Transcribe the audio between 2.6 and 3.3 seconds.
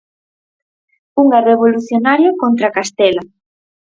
Castela.